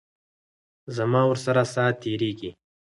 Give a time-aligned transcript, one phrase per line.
[0.95, 2.51] زما ورسره ساعت تیریږي.